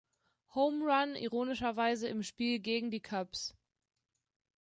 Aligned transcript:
Home 0.55 0.81
Run 0.83 1.15
ironischerweise 1.15 2.07
im 2.07 2.23
Spiel 2.23 2.57
gegen 2.57 2.89
die 2.89 3.01
Cubs. 3.03 3.55